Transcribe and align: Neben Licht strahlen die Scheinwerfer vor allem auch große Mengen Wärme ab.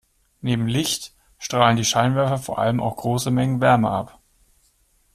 Neben 0.41 0.65
Licht 0.67 1.13
strahlen 1.37 1.77
die 1.77 1.85
Scheinwerfer 1.85 2.39
vor 2.39 2.57
allem 2.57 2.79
auch 2.79 2.97
große 2.97 3.29
Mengen 3.29 3.61
Wärme 3.61 3.91
ab. 3.91 4.19